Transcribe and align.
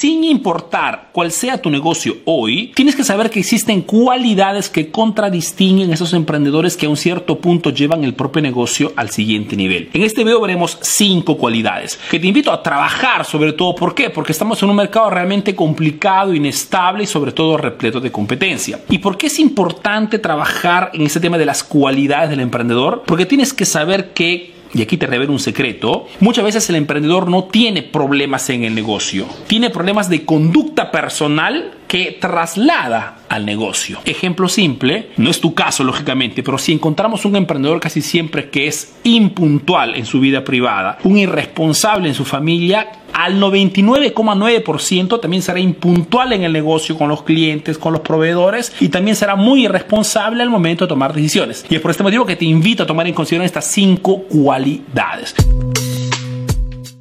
sin 0.00 0.24
importar 0.24 1.10
cuál 1.12 1.30
sea 1.30 1.60
tu 1.60 1.68
negocio 1.68 2.16
hoy, 2.24 2.72
tienes 2.74 2.96
que 2.96 3.04
saber 3.04 3.28
que 3.28 3.40
existen 3.40 3.82
cualidades 3.82 4.70
que 4.70 4.90
contradistinguen 4.90 5.90
a 5.90 5.94
esos 5.94 6.14
emprendedores 6.14 6.74
que 6.74 6.86
a 6.86 6.88
un 6.88 6.96
cierto 6.96 7.38
punto 7.38 7.68
llevan 7.68 8.02
el 8.02 8.14
propio 8.14 8.40
negocio 8.40 8.94
al 8.96 9.10
siguiente 9.10 9.56
nivel. 9.56 9.90
En 9.92 10.00
este 10.00 10.24
video 10.24 10.40
veremos 10.40 10.78
cinco 10.80 11.36
cualidades 11.36 12.00
que 12.10 12.18
te 12.18 12.28
invito 12.28 12.50
a 12.50 12.62
trabajar 12.62 13.26
sobre 13.26 13.52
todo. 13.52 13.74
¿Por 13.74 13.94
qué? 13.94 14.08
Porque 14.08 14.32
estamos 14.32 14.62
en 14.62 14.70
un 14.70 14.76
mercado 14.76 15.10
realmente 15.10 15.54
complicado, 15.54 16.32
inestable 16.32 17.04
y 17.04 17.06
sobre 17.06 17.32
todo 17.32 17.58
repleto 17.58 18.00
de 18.00 18.10
competencia. 18.10 18.80
¿Y 18.88 19.00
por 19.00 19.18
qué 19.18 19.26
es 19.26 19.38
importante 19.38 20.18
trabajar 20.18 20.92
en 20.94 21.02
ese 21.02 21.20
tema 21.20 21.36
de 21.36 21.44
las 21.44 21.62
cualidades 21.62 22.30
del 22.30 22.40
emprendedor? 22.40 23.02
Porque 23.04 23.26
tienes 23.26 23.52
que 23.52 23.66
saber 23.66 24.14
que 24.14 24.59
y 24.72 24.82
aquí 24.82 24.96
te 24.96 25.06
revelo 25.06 25.32
un 25.32 25.40
secreto, 25.40 26.06
muchas 26.20 26.44
veces 26.44 26.68
el 26.70 26.76
emprendedor 26.76 27.28
no 27.28 27.44
tiene 27.44 27.82
problemas 27.82 28.50
en 28.50 28.64
el 28.64 28.74
negocio, 28.74 29.26
tiene 29.46 29.70
problemas 29.70 30.08
de 30.08 30.24
conducta 30.24 30.90
personal 30.90 31.74
que 31.90 32.16
traslada 32.20 33.16
al 33.28 33.44
negocio. 33.44 33.98
Ejemplo 34.04 34.48
simple, 34.48 35.08
no 35.16 35.28
es 35.28 35.40
tu 35.40 35.54
caso 35.54 35.82
lógicamente, 35.82 36.40
pero 36.44 36.56
si 36.56 36.70
encontramos 36.70 37.24
un 37.24 37.34
emprendedor 37.34 37.80
casi 37.80 38.00
siempre 38.00 38.48
que 38.48 38.68
es 38.68 38.94
impuntual 39.02 39.96
en 39.96 40.06
su 40.06 40.20
vida 40.20 40.44
privada, 40.44 40.98
un 41.02 41.18
irresponsable 41.18 42.06
en 42.06 42.14
su 42.14 42.24
familia, 42.24 42.92
al 43.12 43.40
99,9% 43.40 45.20
también 45.20 45.42
será 45.42 45.58
impuntual 45.58 46.32
en 46.32 46.44
el 46.44 46.52
negocio 46.52 46.96
con 46.96 47.08
los 47.08 47.24
clientes, 47.24 47.76
con 47.76 47.92
los 47.92 48.02
proveedores 48.02 48.72
y 48.78 48.88
también 48.88 49.16
será 49.16 49.34
muy 49.34 49.64
irresponsable 49.64 50.44
al 50.44 50.48
momento 50.48 50.84
de 50.84 50.90
tomar 50.90 51.12
decisiones. 51.12 51.66
Y 51.68 51.74
es 51.74 51.80
por 51.80 51.90
este 51.90 52.04
motivo 52.04 52.24
que 52.24 52.36
te 52.36 52.44
invito 52.44 52.84
a 52.84 52.86
tomar 52.86 53.08
en 53.08 53.14
consideración 53.14 53.46
estas 53.46 53.64
cinco 53.64 54.22
cualidades. 54.28 55.34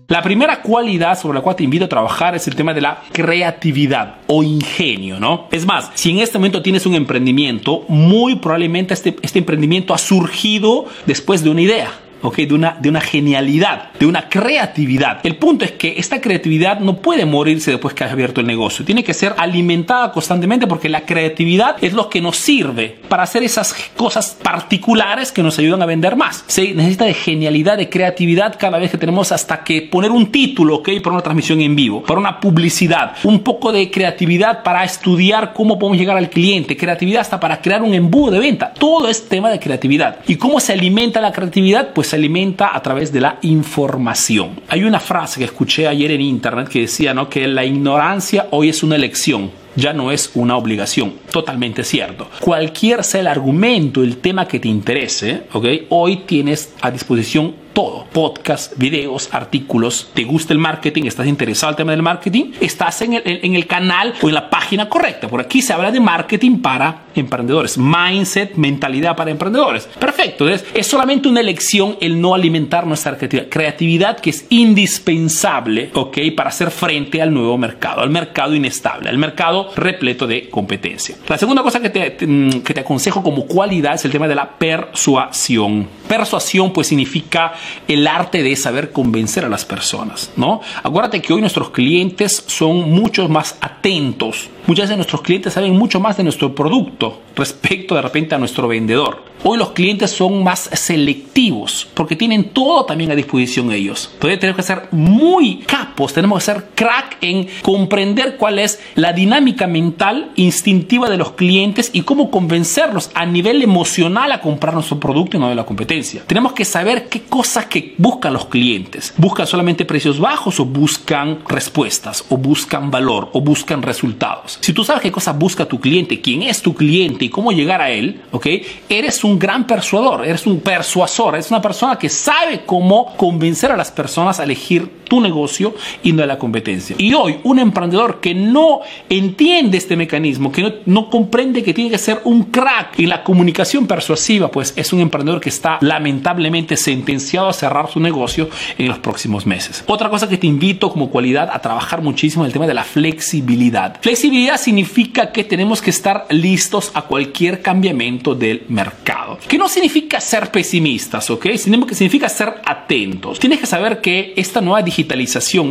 La 0.09 0.23
primera 0.23 0.63
cualidad 0.63 1.19
sobre 1.19 1.37
la 1.37 1.43
cual 1.43 1.55
te 1.55 1.63
invito 1.63 1.85
a 1.85 1.87
trabajar 1.87 2.33
es 2.33 2.47
el 2.47 2.55
tema 2.55 2.73
de 2.73 2.81
la 2.81 3.03
creatividad 3.11 4.15
o 4.25 4.41
ingenio, 4.41 5.19
¿no? 5.19 5.47
Es 5.51 5.67
más, 5.67 5.91
si 5.93 6.09
en 6.09 6.17
este 6.17 6.39
momento 6.39 6.63
tienes 6.63 6.87
un 6.87 6.95
emprendimiento, 6.95 7.85
muy 7.87 8.35
probablemente 8.37 8.95
este, 8.95 9.15
este 9.21 9.37
emprendimiento 9.37 9.93
ha 9.93 9.99
surgido 9.99 10.87
después 11.05 11.43
de 11.43 11.51
una 11.51 11.61
idea 11.61 11.91
de 12.21 12.53
una, 12.53 12.77
de 12.79 12.89
una 12.89 13.01
genialidad, 13.01 13.91
de 13.99 14.05
una 14.05 14.29
creatividad. 14.29 15.19
El 15.23 15.37
punto 15.37 15.65
es 15.65 15.71
que 15.71 15.95
esta 15.97 16.21
creatividad 16.21 16.79
no 16.79 16.97
puede 16.97 17.25
morirse 17.25 17.71
después 17.71 17.93
que 17.93 18.03
has 18.03 18.11
abierto 18.11 18.41
el 18.41 18.47
negocio. 18.47 18.85
Tiene 18.85 19.03
que 19.03 19.13
ser 19.13 19.33
alimentada 19.37 20.11
constantemente 20.11 20.67
porque 20.67 20.89
la 20.89 21.05
creatividad 21.05 21.77
es 21.81 21.93
lo 21.93 22.09
que 22.09 22.21
nos 22.21 22.37
sirve 22.37 22.99
para 23.07 23.23
hacer 23.23 23.43
esas 23.43 23.73
cosas 23.95 24.37
particulares 24.41 25.31
que 25.31 25.43
nos 25.43 25.57
ayudan 25.59 25.81
a 25.81 25.85
vender 25.85 26.15
más. 26.15 26.43
Se 26.47 26.73
necesita 26.73 27.05
de 27.05 27.13
genialidad, 27.13 27.77
de 27.77 27.89
creatividad 27.89 28.55
cada 28.57 28.77
vez 28.77 28.91
que 28.91 28.97
tenemos 28.97 29.31
hasta 29.31 29.63
que 29.63 29.81
poner 29.81 30.11
un 30.11 30.31
título, 30.31 30.75
¿ok? 30.75 30.89
Para 31.03 31.15
una 31.15 31.23
transmisión 31.23 31.61
en 31.61 31.75
vivo, 31.75 32.03
para 32.03 32.19
una 32.19 32.39
publicidad, 32.39 33.15
un 33.23 33.39
poco 33.39 33.71
de 33.71 33.89
creatividad 33.89 34.63
para 34.63 34.83
estudiar 34.83 35.53
cómo 35.53 35.79
podemos 35.79 35.97
llegar 35.97 36.17
al 36.17 36.29
cliente, 36.29 36.77
creatividad 36.77 37.21
hasta 37.21 37.39
para 37.39 37.61
crear 37.61 37.81
un 37.81 37.93
embudo 37.93 38.31
de 38.31 38.39
venta. 38.39 38.73
Todo 38.73 39.09
es 39.09 39.27
tema 39.27 39.49
de 39.49 39.59
creatividad. 39.59 40.17
¿Y 40.27 40.35
cómo 40.35 40.59
se 40.59 40.73
alimenta 40.73 41.21
la 41.21 41.31
creatividad? 41.31 41.93
Pues 41.93 42.08
se 42.09 42.15
alimenta 42.15 42.75
a 42.75 42.81
través 42.81 43.13
de 43.13 43.21
la 43.21 43.37
información. 43.43 44.61
Hay 44.67 44.83
una 44.83 44.99
frase 44.99 45.39
que 45.39 45.45
escuché 45.45 45.87
ayer 45.87 46.09
en 46.11 46.21
internet 46.21 46.67
que 46.67 46.81
decía 46.81 47.13
¿no? 47.13 47.29
que 47.29 47.47
la 47.47 47.63
ignorancia 47.63 48.47
hoy 48.51 48.69
es 48.69 48.81
una 48.81 48.95
elección 48.95 49.51
ya 49.75 49.93
no 49.93 50.11
es 50.11 50.31
una 50.35 50.57
obligación. 50.57 51.13
Totalmente 51.31 51.83
cierto. 51.83 52.29
Cualquier 52.39 53.03
sea 53.03 53.21
el 53.21 53.27
argumento, 53.27 54.03
el 54.03 54.17
tema 54.17 54.47
que 54.47 54.59
te 54.59 54.67
interese, 54.67 55.43
¿okay? 55.53 55.85
hoy 55.89 56.17
tienes 56.25 56.73
a 56.81 56.91
disposición 56.91 57.55
todo. 57.73 58.05
Podcast, 58.11 58.77
videos, 58.77 59.29
artículos. 59.31 60.09
¿Te 60.13 60.23
gusta 60.23 60.53
el 60.53 60.59
marketing? 60.59 61.03
¿Estás 61.03 61.27
interesado 61.27 61.69
en 61.69 61.73
el 61.73 61.77
tema 61.77 61.91
del 61.91 62.01
marketing? 62.01 62.51
Estás 62.59 63.01
en 63.03 63.13
el, 63.13 63.21
en 63.25 63.55
el 63.55 63.67
canal 63.67 64.15
o 64.21 64.27
en 64.27 64.35
la 64.35 64.49
página 64.49 64.89
correcta. 64.89 65.27
Por 65.27 65.39
aquí 65.39 65.61
se 65.61 65.71
habla 65.71 65.91
de 65.91 65.99
marketing 65.99 66.59
para 66.59 67.03
emprendedores. 67.19 67.77
Mindset, 67.77 68.55
mentalidad 68.55 69.15
para 69.15 69.31
emprendedores. 69.31 69.87
Perfecto. 69.99 70.47
es 70.49 70.87
solamente 70.87 71.27
una 71.27 71.39
elección 71.39 71.97
el 72.01 72.19
no 72.19 72.33
alimentar 72.33 72.85
nuestra 72.87 73.17
creatividad. 73.17 73.49
Creatividad 73.49 74.19
que 74.19 74.29
es 74.29 74.45
indispensable, 74.49 75.91
¿ok? 75.93 76.17
Para 76.35 76.49
hacer 76.49 76.71
frente 76.71 77.21
al 77.21 77.33
nuevo 77.33 77.57
mercado, 77.57 78.01
al 78.01 78.09
mercado 78.09 78.55
inestable, 78.55 79.09
al 79.09 79.17
mercado 79.17 79.69
repleto 79.75 80.27
de 80.27 80.49
competencia. 80.49 81.15
La 81.27 81.37
segunda 81.37 81.63
cosa 81.63 81.79
que 81.79 81.89
te, 81.89 82.15
que 82.15 82.73
te 82.73 82.79
aconsejo 82.79 83.23
como 83.23 83.45
cualidad 83.45 83.95
es 83.95 84.05
el 84.05 84.11
tema 84.11 84.27
de 84.27 84.35
la 84.35 84.57
persuasión. 84.57 85.87
Persuasión 86.07 86.73
pues 86.73 86.87
significa 86.87 87.53
el 87.87 88.07
arte 88.07 88.43
de 88.43 88.55
saber 88.55 88.91
convencer 88.91 89.45
a 89.45 89.49
las 89.49 89.65
personas, 89.65 90.31
¿no? 90.35 90.61
Acuérdate 90.83 91.21
que 91.21 91.33
hoy 91.33 91.41
nuestros 91.41 91.69
clientes 91.69 92.43
son 92.47 92.89
mucho 92.91 93.27
más 93.29 93.57
atentos. 93.61 94.49
Muchas 94.67 94.89
de 94.89 94.95
nuestros 94.95 95.21
clientes 95.21 95.53
saben 95.53 95.73
mucho 95.73 95.99
más 95.99 96.17
de 96.17 96.23
nuestro 96.23 96.53
producto 96.53 97.19
respecto 97.39 97.95
de 97.95 98.01
repente 98.01 98.35
a 98.35 98.37
nuestro 98.37 98.67
vendedor. 98.67 99.29
Hoy 99.41 99.57
los 99.57 99.71
clientes 99.71 100.11
son 100.11 100.43
más 100.43 100.69
selectivos 100.73 101.87
porque 101.93 102.17
tienen 102.17 102.49
todo 102.49 102.83
también 102.83 103.11
a 103.11 103.15
disposición 103.15 103.71
ellos. 103.71 104.09
Entonces 104.13 104.39
tenemos 104.39 104.57
que 104.57 104.63
ser 104.63 104.89
muy 104.91 105.59
capos, 105.59 106.13
tenemos 106.13 106.39
que 106.39 106.51
ser 106.51 106.65
crack 106.75 107.17
en 107.21 107.47
comprender 107.61 108.35
cuál 108.35 108.59
es 108.59 108.81
la 108.95 109.13
dinámica 109.13 109.65
mental 109.65 110.31
instintiva 110.35 111.09
de 111.09 111.15
los 111.15 111.31
clientes 111.31 111.89
y 111.93 112.01
cómo 112.01 112.29
convencerlos 112.29 113.11
a 113.13 113.25
nivel 113.25 113.61
emocional 113.61 114.33
a 114.33 114.41
comprar 114.41 114.73
nuestro 114.73 114.99
producto 114.99 115.37
y 115.37 115.39
no 115.39 115.47
de 115.47 115.55
la 115.55 115.65
competencia. 115.65 116.23
Tenemos 116.27 116.51
que 116.51 116.65
saber 116.65 117.07
qué 117.07 117.21
cosas 117.21 117.67
que 117.67 117.95
buscan 117.97 118.33
los 118.33 118.47
clientes. 118.47 119.13
¿Buscan 119.15 119.47
solamente 119.47 119.85
precios 119.85 120.19
bajos 120.19 120.59
o 120.59 120.65
buscan 120.65 121.39
respuestas 121.47 122.25
o 122.27 122.35
buscan 122.35 122.91
valor 122.91 123.29
o 123.31 123.39
buscan 123.39 123.81
resultados? 123.81 124.57
Si 124.59 124.73
tú 124.73 124.83
sabes 124.83 125.01
qué 125.01 125.13
cosas 125.13 125.39
busca 125.39 125.65
tu 125.65 125.79
cliente, 125.79 126.19
quién 126.19 126.43
es 126.43 126.61
tu 126.61 126.73
cliente 126.73 127.28
cómo 127.29 127.51
llegar 127.51 127.81
a 127.81 127.89
él, 127.89 128.21
¿ok? 128.31 128.47
Eres 128.89 129.23
un 129.23 129.39
gran 129.39 129.65
persuador, 129.65 130.25
eres 130.25 130.45
un 130.45 130.59
persuasor, 130.59 131.35
eres 131.35 131.49
una 131.49 131.61
persona 131.61 131.97
que 131.97 132.09
sabe 132.09 132.61
cómo 132.65 133.15
convencer 133.17 133.71
a 133.71 133.77
las 133.77 133.91
personas 133.91 134.39
a 134.39 134.43
elegir 134.43 134.98
tu 135.09 135.19
negocio 135.19 135.75
y 136.03 136.13
no 136.13 136.23
a 136.23 136.25
la 136.25 136.37
competencia. 136.37 136.95
Y 136.97 137.13
hoy 137.13 137.39
un 137.43 137.59
emprendedor 137.59 138.21
que 138.21 138.33
no 138.33 138.79
entiende 139.09 139.77
este 139.77 139.97
mecanismo, 139.97 140.51
que 140.51 140.61
no, 140.61 140.71
no 140.85 141.09
comprende 141.09 141.63
que 141.63 141.73
tiene 141.73 141.89
que 141.89 141.97
ser 141.97 142.21
un 142.23 142.43
crack 142.45 142.99
en 142.99 143.09
la 143.09 143.23
comunicación 143.23 143.87
persuasiva, 143.87 144.49
pues 144.49 144.73
es 144.77 144.93
un 144.93 145.01
emprendedor 145.01 145.41
que 145.41 145.49
está 145.49 145.79
lamentablemente 145.81 146.77
sentenciado 146.77 147.49
a 147.49 147.53
cerrar 147.53 147.91
su 147.91 147.99
negocio 147.99 148.49
en 148.77 148.87
los 148.87 148.99
próximos 148.99 149.45
meses. 149.45 149.83
Otra 149.87 150.09
cosa 150.09 150.29
que 150.29 150.37
te 150.37 150.47
invito 150.47 150.89
como 150.89 151.09
cualidad 151.09 151.49
a 151.51 151.59
trabajar 151.59 152.01
muchísimo 152.01 152.45
es 152.45 152.49
el 152.49 152.53
tema 152.53 152.67
de 152.67 152.73
la 152.73 152.83
flexibilidad. 152.83 153.99
Flexibilidad 154.01 154.57
significa 154.57 155.31
que 155.31 155.43
tenemos 155.43 155.81
que 155.81 155.89
estar 155.89 156.25
listos 156.29 156.91
a 156.93 157.01
cualquier 157.01 157.61
cambiamiento 157.61 158.35
del 158.35 158.63
mercado 158.69 159.09
que 159.47 159.57
no 159.57 159.67
significa 159.67 160.19
ser 160.21 160.51
pesimistas, 160.51 161.29
¿ok? 161.29 161.47
Sino 161.55 161.85
que 161.85 161.95
significa 161.95 162.29
ser 162.29 162.55
atentos. 162.65 163.39
Tienes 163.39 163.59
que 163.59 163.65
saber 163.65 164.01
que 164.01 164.33
esta 164.35 164.61
nueva 164.61 164.81
digitalización, 164.81 164.98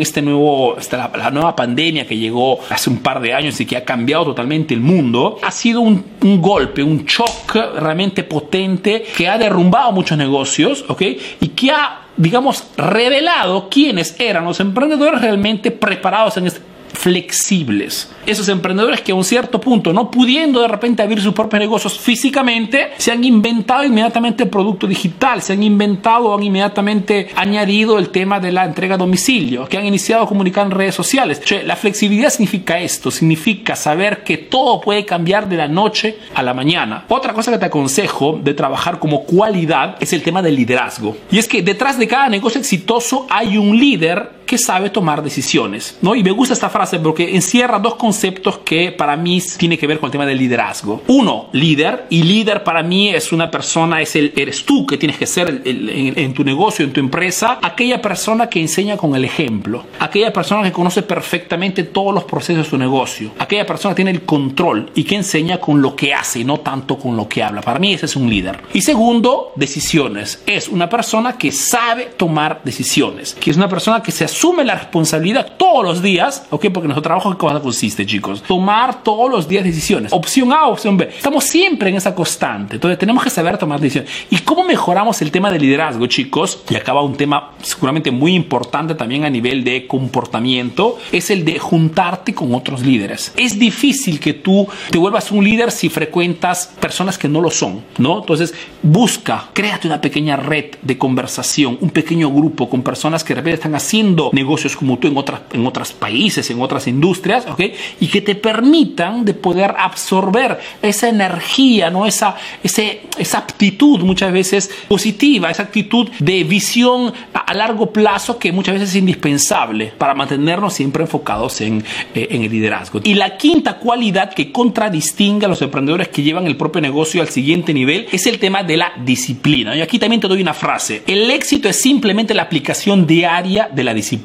este 0.00 0.22
nuevo, 0.22 0.76
esta, 0.78 1.10
la, 1.16 1.30
nueva 1.30 1.54
pandemia 1.56 2.06
que 2.06 2.16
llegó 2.16 2.60
hace 2.70 2.90
un 2.90 2.98
par 2.98 3.20
de 3.20 3.34
años 3.34 3.60
y 3.60 3.66
que 3.66 3.76
ha 3.76 3.84
cambiado 3.84 4.24
totalmente 4.24 4.74
el 4.74 4.80
mundo, 4.80 5.38
ha 5.42 5.50
sido 5.50 5.80
un, 5.80 6.04
un 6.22 6.40
golpe, 6.40 6.82
un 6.82 7.04
shock 7.04 7.54
realmente 7.78 8.22
potente 8.24 9.04
que 9.16 9.28
ha 9.28 9.38
derrumbado 9.38 9.92
muchos 9.92 10.16
negocios, 10.18 10.84
¿ok? 10.88 11.02
Y 11.40 11.48
que 11.48 11.70
ha 11.70 12.00
digamos, 12.18 12.64
revelado 12.76 13.68
quiénes 13.70 14.18
eran 14.18 14.44
los 14.44 14.58
emprendedores 14.60 15.20
realmente 15.20 15.70
preparados 15.70 16.36
en 16.36 16.48
este, 16.48 16.60
flexibles. 16.92 18.10
Esos 18.26 18.48
emprendedores 18.48 19.00
que 19.00 19.12
a 19.12 19.14
un 19.14 19.24
cierto 19.24 19.60
punto, 19.60 19.92
no 19.92 20.10
pudiendo 20.10 20.60
de 20.60 20.68
repente 20.68 21.02
abrir 21.02 21.20
sus 21.20 21.32
propios 21.32 21.60
negocios 21.60 21.98
físicamente, 21.98 22.90
se 22.98 23.12
han 23.12 23.24
inventado 23.24 23.84
inmediatamente 23.84 24.44
el 24.44 24.50
producto 24.50 24.86
digital, 24.86 25.40
se 25.42 25.54
han 25.54 25.62
inventado 25.62 26.26
o 26.26 26.36
han 26.36 26.42
inmediatamente 26.42 27.28
añadido 27.36 27.98
el 27.98 28.10
tema 28.10 28.40
de 28.40 28.52
la 28.52 28.64
entrega 28.64 28.96
a 28.96 28.98
domicilio, 28.98 29.66
que 29.66 29.78
han 29.78 29.86
iniciado 29.86 30.24
a 30.24 30.28
comunicar 30.28 30.66
en 30.66 30.72
redes 30.72 30.94
sociales. 30.94 31.40
la 31.64 31.76
flexibilidad 31.76 32.30
significa 32.30 32.78
esto, 32.78 33.10
significa 33.10 33.76
saber 33.76 34.22
que 34.24 34.36
todo 34.36 34.80
puede 34.80 35.04
cambiar 35.04 35.48
de 35.48 35.56
la 35.56 35.68
noche 35.68 36.18
a 36.34 36.42
la 36.42 36.54
mañana. 36.54 37.04
Otra 37.08 37.32
cosa 37.32 37.50
que 37.50 37.58
te 37.58 37.66
aconsejo 37.66 38.38
de 38.42 38.54
trabajar 38.54 38.98
como 38.98 39.24
cualidad 39.24 39.96
es 40.00 40.12
el 40.12 40.22
tema 40.22 40.42
del 40.42 40.56
liderazgo. 40.56 41.16
Y 41.30 41.38
es 41.38 41.48
que 41.48 41.62
detrás 41.62 41.98
de 41.98 42.08
cada 42.08 42.28
negocio 42.28 42.60
exitoso 42.60 43.26
hay 43.30 43.56
un 43.56 43.78
líder 43.78 44.37
que 44.48 44.56
sabe 44.56 44.88
tomar 44.88 45.22
decisiones, 45.22 45.98
¿no? 46.00 46.14
Y 46.14 46.24
me 46.24 46.30
gusta 46.30 46.54
esta 46.54 46.70
frase 46.70 46.98
porque 46.98 47.36
encierra 47.36 47.78
dos 47.78 47.96
conceptos 47.96 48.56
que 48.64 48.90
para 48.90 49.14
mí 49.14 49.42
tiene 49.58 49.76
que 49.76 49.86
ver 49.86 50.00
con 50.00 50.06
el 50.06 50.12
tema 50.12 50.24
del 50.24 50.38
liderazgo. 50.38 51.02
Uno, 51.06 51.50
líder, 51.52 52.06
y 52.08 52.22
líder 52.22 52.64
para 52.64 52.82
mí 52.82 53.10
es 53.10 53.30
una 53.30 53.50
persona, 53.50 54.00
es 54.00 54.16
el, 54.16 54.32
eres 54.34 54.64
tú 54.64 54.86
que 54.86 54.96
tienes 54.96 55.18
que 55.18 55.26
ser 55.26 55.60
en, 55.66 56.32
tu 56.32 56.44
negocio, 56.44 56.86
en 56.86 56.94
tu 56.94 57.00
empresa, 57.00 57.58
aquella 57.60 58.00
persona 58.00 58.48
que 58.48 58.58
enseña 58.58 58.96
con 58.96 59.14
el 59.14 59.26
ejemplo, 59.26 59.84
aquella 60.00 60.32
persona 60.32 60.62
que 60.62 60.72
conoce 60.72 61.02
perfectamente 61.02 61.84
todos 61.84 62.14
los 62.14 62.24
procesos 62.24 62.64
de 62.64 62.70
su 62.70 62.78
negocio, 62.78 63.32
aquella 63.38 63.66
persona 63.66 63.94
que 63.94 63.96
tiene 63.96 64.12
el 64.12 64.22
control 64.22 64.90
y 64.94 65.04
que 65.04 65.16
enseña 65.16 65.60
con 65.60 65.82
lo 65.82 65.94
que 65.94 66.14
hace 66.14 66.40
y 66.40 66.44
no 66.44 66.60
tanto 66.60 66.96
con 66.96 67.18
lo 67.18 67.28
que 67.28 67.42
habla. 67.42 67.60
Para 67.60 67.78
mí 67.78 67.92
ese 67.92 68.06
es 68.06 68.16
un 68.16 68.30
líder. 68.30 68.62
Y 68.72 68.80
segundo, 68.80 69.52
decisiones. 69.56 70.42
Es 70.46 70.68
una 70.68 70.88
persona 70.88 71.36
que 71.36 71.52
sabe 71.52 72.06
tomar 72.16 72.62
decisiones, 72.64 73.34
que 73.34 73.50
es 73.50 73.56
una 73.58 73.68
persona 73.68 74.02
que 74.02 74.10
se 74.10 74.24
asume 74.24 74.37
la 74.64 74.74
responsabilidad 74.74 75.52
todos 75.56 75.84
los 75.84 76.02
días, 76.02 76.46
¿ok? 76.50 76.66
Porque 76.72 76.88
nuestro 76.88 77.02
trabajo, 77.02 77.30
¿en 77.30 77.36
cosa 77.36 77.60
consiste, 77.60 78.06
chicos? 78.06 78.42
Tomar 78.42 79.02
todos 79.02 79.30
los 79.30 79.48
días 79.48 79.64
decisiones. 79.64 80.12
Opción 80.12 80.52
A, 80.52 80.66
opción 80.66 80.96
B. 80.96 81.08
Estamos 81.16 81.44
siempre 81.44 81.90
en 81.90 81.96
esa 81.96 82.14
constante. 82.14 82.76
Entonces, 82.76 82.98
tenemos 82.98 83.22
que 83.22 83.30
saber 83.30 83.58
tomar 83.58 83.80
decisiones. 83.80 84.10
¿Y 84.30 84.38
cómo 84.38 84.64
mejoramos 84.64 85.20
el 85.22 85.30
tema 85.30 85.50
de 85.50 85.58
liderazgo, 85.58 86.06
chicos? 86.06 86.62
Y 86.70 86.76
acaba 86.76 87.02
un 87.02 87.16
tema 87.16 87.52
seguramente 87.62 88.10
muy 88.10 88.34
importante 88.34 88.94
también 88.94 89.24
a 89.24 89.30
nivel 89.30 89.64
de 89.64 89.86
comportamiento, 89.86 90.98
es 91.12 91.30
el 91.30 91.44
de 91.44 91.58
juntarte 91.58 92.34
con 92.34 92.54
otros 92.54 92.82
líderes. 92.82 93.32
Es 93.36 93.58
difícil 93.58 94.20
que 94.20 94.34
tú 94.34 94.66
te 94.90 94.98
vuelvas 94.98 95.30
un 95.30 95.44
líder 95.44 95.70
si 95.70 95.88
frecuentas 95.88 96.74
personas 96.80 97.18
que 97.18 97.28
no 97.28 97.40
lo 97.40 97.50
son, 97.50 97.82
¿no? 97.98 98.20
Entonces, 98.20 98.54
busca, 98.82 99.48
créate 99.52 99.86
una 99.86 100.00
pequeña 100.00 100.36
red 100.36 100.76
de 100.82 100.98
conversación, 100.98 101.78
un 101.80 101.90
pequeño 101.90 102.30
grupo 102.30 102.68
con 102.68 102.82
personas 102.82 103.24
que 103.24 103.34
de 103.34 103.40
repente 103.40 103.56
están 103.56 103.74
haciendo 103.74 104.27
negocios 104.32 104.76
como 104.76 104.98
tú 104.98 105.08
en, 105.08 105.16
otras, 105.16 105.42
en 105.52 105.66
otros 105.66 105.92
países, 105.92 106.50
en 106.50 106.60
otras 106.60 106.86
industrias, 106.86 107.46
¿ok? 107.46 107.60
Y 108.00 108.08
que 108.08 108.20
te 108.20 108.34
permitan 108.34 109.24
de 109.24 109.34
poder 109.34 109.74
absorber 109.78 110.58
esa 110.82 111.08
energía, 111.08 111.90
¿no? 111.90 112.06
Esa, 112.06 112.36
ese, 112.62 113.02
esa 113.18 113.38
aptitud 113.38 114.00
muchas 114.00 114.32
veces 114.32 114.70
positiva, 114.88 115.50
esa 115.50 115.64
actitud 115.64 116.08
de 116.18 116.44
visión 116.44 117.12
a 117.32 117.54
largo 117.54 117.92
plazo 117.92 118.38
que 118.38 118.52
muchas 118.52 118.74
veces 118.74 118.90
es 118.90 118.96
indispensable 118.96 119.92
para 119.98 120.14
mantenernos 120.14 120.74
siempre 120.74 121.02
enfocados 121.02 121.60
en, 121.60 121.84
eh, 122.14 122.28
en 122.30 122.42
el 122.42 122.50
liderazgo. 122.50 123.00
Y 123.04 123.14
la 123.14 123.36
quinta 123.36 123.78
cualidad 123.78 124.32
que 124.32 124.52
contradistingue 124.52 125.46
a 125.46 125.48
los 125.48 125.62
emprendedores 125.62 126.08
que 126.08 126.22
llevan 126.22 126.46
el 126.46 126.56
propio 126.56 126.80
negocio 126.80 127.22
al 127.22 127.28
siguiente 127.28 127.72
nivel 127.74 128.06
es 128.12 128.26
el 128.26 128.38
tema 128.38 128.62
de 128.62 128.76
la 128.76 128.92
disciplina. 129.04 129.76
Y 129.76 129.80
aquí 129.80 129.98
también 129.98 130.20
te 130.20 130.28
doy 130.28 130.42
una 130.42 130.54
frase. 130.54 131.02
El 131.06 131.30
éxito 131.30 131.68
es 131.68 131.80
simplemente 131.80 132.34
la 132.34 132.42
aplicación 132.42 133.06
diaria 133.06 133.68
de 133.72 133.84
la 133.84 133.94
disciplina. 133.94 134.17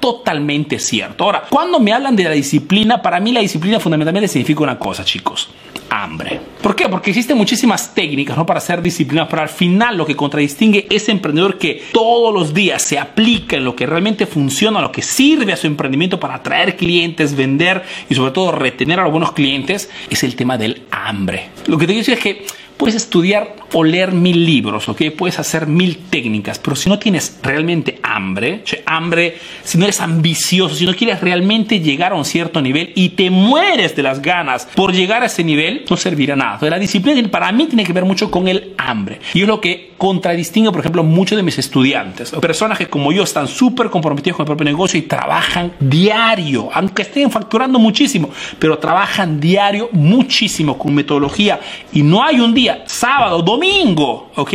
Totalmente 0.00 0.78
cierto. 0.78 1.24
Ahora, 1.24 1.44
cuando 1.48 1.80
me 1.80 1.92
hablan 1.92 2.16
de 2.16 2.24
la 2.24 2.30
disciplina, 2.30 3.02
para 3.02 3.20
mí 3.20 3.32
la 3.32 3.40
disciplina 3.40 3.80
fundamentalmente 3.80 4.28
significa 4.28 4.62
una 4.62 4.78
cosa, 4.78 5.04
chicos 5.04 5.48
hambre. 5.90 6.40
¿Por 6.66 6.74
qué? 6.74 6.88
Porque 6.88 7.10
existen 7.10 7.36
muchísimas 7.36 7.94
técnicas 7.94 8.36
¿no? 8.36 8.44
para 8.44 8.58
ser 8.58 8.82
disciplinados, 8.82 9.30
pero 9.30 9.42
al 9.42 9.48
final 9.48 9.96
lo 9.96 10.04
que 10.04 10.16
contradistingue 10.16 10.88
es 10.90 11.08
emprendedor 11.08 11.58
que 11.58 11.84
todos 11.92 12.34
los 12.34 12.52
días 12.52 12.82
se 12.82 12.98
aplica 12.98 13.56
en 13.56 13.64
lo 13.64 13.76
que 13.76 13.86
realmente 13.86 14.26
funciona, 14.26 14.80
lo 14.80 14.90
que 14.90 15.00
sirve 15.00 15.52
a 15.52 15.56
su 15.56 15.68
emprendimiento 15.68 16.18
para 16.18 16.34
atraer 16.34 16.74
clientes, 16.74 17.36
vender 17.36 17.84
y 18.10 18.16
sobre 18.16 18.32
todo 18.32 18.50
retener 18.50 18.98
a 18.98 19.04
los 19.04 19.12
buenos 19.12 19.30
clientes, 19.30 19.88
es 20.10 20.24
el 20.24 20.34
tema 20.34 20.58
del 20.58 20.82
hambre. 20.90 21.50
Lo 21.68 21.78
que 21.78 21.86
te 21.86 21.92
quiero 21.92 22.00
decir 22.00 22.14
es 22.14 22.20
que 22.20 22.46
Puedes 22.76 22.94
estudiar 22.94 23.56
o 23.72 23.84
leer 23.84 24.12
mil 24.12 24.44
libros, 24.44 24.86
¿ok? 24.90 25.04
Puedes 25.16 25.38
hacer 25.38 25.66
mil 25.66 25.96
técnicas, 26.10 26.58
pero 26.58 26.76
si 26.76 26.90
no 26.90 26.98
tienes 26.98 27.38
realmente 27.42 27.98
hambre, 28.02 28.62
hambre, 28.84 29.38
si 29.64 29.78
no 29.78 29.84
eres 29.84 30.00
ambicioso, 30.00 30.74
si 30.74 30.84
no 30.84 30.94
quieres 30.94 31.22
realmente 31.22 31.80
llegar 31.80 32.12
a 32.12 32.16
un 32.16 32.26
cierto 32.26 32.60
nivel 32.60 32.92
y 32.94 33.10
te 33.10 33.30
mueres 33.30 33.96
de 33.96 34.02
las 34.02 34.20
ganas 34.20 34.68
por 34.74 34.92
llegar 34.92 35.22
a 35.22 35.26
ese 35.26 35.42
nivel, 35.42 35.86
no 35.88 35.96
servirá 35.96 36.36
nada. 36.36 36.55
Entonces, 36.56 36.70
la 36.70 36.78
disciplina 36.78 37.28
para 37.28 37.52
mí 37.52 37.66
tiene 37.66 37.84
que 37.84 37.92
ver 37.92 38.04
mucho 38.04 38.30
con 38.30 38.48
el 38.48 38.74
hambre. 38.78 39.20
Y 39.34 39.42
es 39.42 39.46
lo 39.48 39.60
que 39.60 39.92
contradistingue, 39.96 40.70
por 40.70 40.80
ejemplo, 40.80 41.02
muchos 41.02 41.36
de 41.36 41.42
mis 41.42 41.58
estudiantes, 41.58 42.30
personas 42.32 42.78
que 42.78 42.88
como 42.88 43.12
yo 43.12 43.22
están 43.22 43.48
súper 43.48 43.88
comprometidos 43.90 44.36
con 44.36 44.44
el 44.44 44.46
propio 44.46 44.64
negocio 44.64 44.98
y 44.98 45.02
trabajan 45.02 45.72
diario, 45.80 46.68
aunque 46.72 47.02
estén 47.02 47.30
facturando 47.30 47.78
muchísimo, 47.78 48.30
pero 48.58 48.78
trabajan 48.78 49.40
diario 49.40 49.88
muchísimo 49.92 50.76
con 50.76 50.94
metodología 50.94 51.60
y 51.92 52.02
no 52.02 52.22
hay 52.22 52.40
un 52.40 52.52
día 52.52 52.84
sábado, 52.86 53.42
domingo, 53.42 54.30
¿ok? 54.36 54.52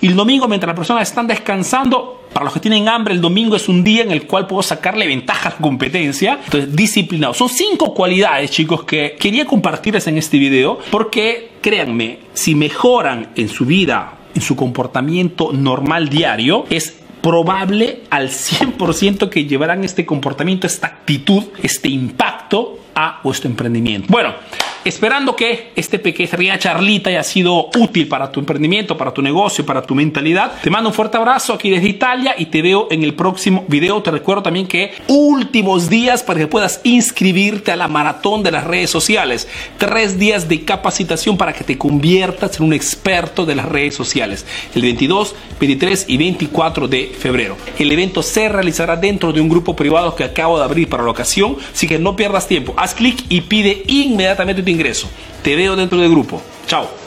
Y 0.00 0.08
el 0.08 0.16
domingo 0.16 0.48
mientras 0.48 0.68
las 0.68 0.76
personas 0.76 1.08
están 1.08 1.26
descansando, 1.26 2.21
para 2.32 2.44
los 2.44 2.54
que 2.54 2.60
tienen 2.60 2.88
hambre, 2.88 3.14
el 3.14 3.20
domingo 3.20 3.56
es 3.56 3.68
un 3.68 3.84
día 3.84 4.02
en 4.02 4.10
el 4.10 4.26
cual 4.26 4.46
puedo 4.46 4.62
sacarle 4.62 5.06
ventaja 5.06 5.50
competencia. 5.60 6.40
Entonces, 6.44 6.74
disciplinado. 6.74 7.34
Son 7.34 7.48
cinco 7.48 7.94
cualidades, 7.94 8.50
chicos, 8.50 8.84
que 8.84 9.16
quería 9.18 9.44
compartirles 9.44 10.06
en 10.06 10.18
este 10.18 10.38
video 10.38 10.78
porque, 10.90 11.52
créanme, 11.60 12.18
si 12.32 12.54
mejoran 12.54 13.28
en 13.36 13.48
su 13.48 13.66
vida, 13.66 14.14
en 14.34 14.42
su 14.42 14.56
comportamiento 14.56 15.52
normal 15.52 16.08
diario, 16.08 16.64
es 16.70 16.98
probable 17.20 18.00
al 18.10 18.28
100% 18.28 19.28
que 19.28 19.44
llevarán 19.44 19.84
este 19.84 20.04
comportamiento, 20.04 20.66
esta 20.66 20.88
actitud, 20.88 21.44
este 21.62 21.88
impacto 21.88 22.78
a 22.94 23.20
vuestro 23.22 23.48
emprendimiento. 23.48 24.08
Bueno, 24.10 24.34
Esperando 24.84 25.36
que 25.36 25.70
este 25.76 26.00
pequeña 26.00 26.58
charlita 26.58 27.08
haya 27.10 27.22
sido 27.22 27.70
útil 27.76 28.08
para 28.08 28.32
tu 28.32 28.40
emprendimiento, 28.40 28.96
para 28.96 29.14
tu 29.14 29.22
negocio, 29.22 29.64
para 29.64 29.82
tu 29.82 29.94
mentalidad. 29.94 30.60
Te 30.60 30.70
mando 30.70 30.88
un 30.88 30.94
fuerte 30.94 31.16
abrazo 31.16 31.52
aquí 31.52 31.70
desde 31.70 31.88
Italia 31.88 32.34
y 32.36 32.46
te 32.46 32.62
veo 32.62 32.88
en 32.90 33.04
el 33.04 33.14
próximo 33.14 33.64
video. 33.68 34.02
Te 34.02 34.10
recuerdo 34.10 34.42
también 34.42 34.66
que 34.66 34.92
últimos 35.06 35.88
días 35.88 36.24
para 36.24 36.40
que 36.40 36.48
puedas 36.48 36.80
inscribirte 36.82 37.70
a 37.70 37.76
la 37.76 37.86
maratón 37.86 38.42
de 38.42 38.50
las 38.50 38.64
redes 38.64 38.90
sociales. 38.90 39.46
Tres 39.78 40.18
días 40.18 40.48
de 40.48 40.64
capacitación 40.64 41.36
para 41.36 41.52
que 41.52 41.62
te 41.62 41.78
conviertas 41.78 42.58
en 42.58 42.66
un 42.66 42.72
experto 42.72 43.46
de 43.46 43.54
las 43.54 43.66
redes 43.66 43.94
sociales. 43.94 44.44
El 44.74 44.82
22, 44.82 45.36
23 45.60 46.06
y 46.08 46.16
24 46.16 46.88
de 46.88 47.12
febrero. 47.16 47.56
El 47.78 47.92
evento 47.92 48.20
se 48.24 48.48
realizará 48.48 48.96
dentro 48.96 49.32
de 49.32 49.40
un 49.40 49.48
grupo 49.48 49.76
privado 49.76 50.16
que 50.16 50.24
acabo 50.24 50.58
de 50.58 50.64
abrir 50.64 50.88
para 50.88 51.04
la 51.04 51.10
ocasión. 51.10 51.56
Así 51.72 51.86
que 51.86 52.00
no 52.00 52.16
pierdas 52.16 52.48
tiempo. 52.48 52.74
Haz 52.82 52.94
clic 52.94 53.26
y 53.28 53.42
pide 53.42 53.84
inmediatamente 53.86 54.60
tu 54.60 54.68
ingreso. 54.68 55.08
Te 55.44 55.54
veo 55.54 55.76
dentro 55.76 55.98
del 55.98 56.10
grupo. 56.10 56.42
Chao. 56.66 57.01